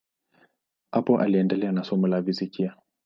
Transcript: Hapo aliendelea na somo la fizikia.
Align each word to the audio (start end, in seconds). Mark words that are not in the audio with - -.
Hapo 0.91 1.19
aliendelea 1.19 1.71
na 1.71 1.83
somo 1.83 2.07
la 2.07 2.23
fizikia. 2.23 2.75